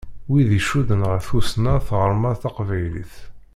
Wid 0.31 0.49
i 0.53 0.55
icudden 0.59 1.01
ɣer 1.09 1.19
tussna 1.27 1.73
d 1.79 1.81
tɣerma 1.87 2.31
taqbaylit. 2.41 3.15